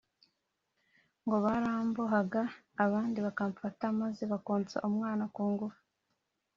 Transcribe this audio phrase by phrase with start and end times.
[1.25, 2.41] ngo barambohaga
[2.85, 5.79] abandi bakamfata maze bakonsa umwana kungufu